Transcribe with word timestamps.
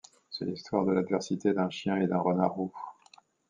C'est 0.31 0.45
l'histoire 0.45 0.83
de 0.83 0.93
l'adversité 0.93 1.53
d'un 1.53 1.69
chien 1.69 1.97
et 1.97 2.07
d'un 2.07 2.17
renard 2.17 2.53
roux. 2.53 2.73